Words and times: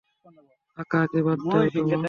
আঁকাআঁকি 0.77 1.19
বাদ 1.25 1.39
দাও 1.43 1.63
তো 1.73 1.79
মা! 1.81 1.97